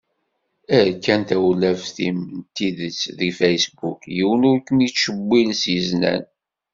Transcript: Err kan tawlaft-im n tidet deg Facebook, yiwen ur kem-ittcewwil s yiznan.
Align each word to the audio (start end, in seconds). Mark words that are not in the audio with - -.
Err 0.79 0.89
kan 1.05 1.21
tawlaft-im 1.29 2.19
n 2.37 2.39
tidet 2.55 3.01
deg 3.17 3.31
Facebook, 3.39 4.01
yiwen 4.15 4.47
ur 4.49 4.59
kem-ittcewwil 4.67 5.49
s 5.61 5.63
yiznan. 5.71 6.23